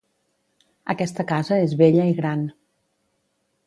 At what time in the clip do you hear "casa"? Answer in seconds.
1.33-1.61